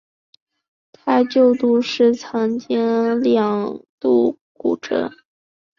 [0.93, 5.11] 他就读时则曾经两度骨折。